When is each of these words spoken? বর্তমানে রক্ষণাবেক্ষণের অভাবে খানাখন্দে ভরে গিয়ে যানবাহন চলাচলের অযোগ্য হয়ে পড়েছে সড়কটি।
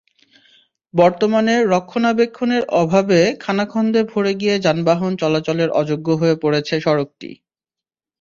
বর্তমানে 0.93 1.55
রক্ষণাবেক্ষণের 1.73 2.63
অভাবে 2.81 3.19
খানাখন্দে 3.43 4.01
ভরে 4.11 4.31
গিয়ে 4.41 4.55
যানবাহন 4.65 5.11
চলাচলের 5.21 5.69
অযোগ্য 5.81 6.07
হয়ে 6.21 6.35
পড়েছে 6.43 6.75
সড়কটি। 6.85 7.29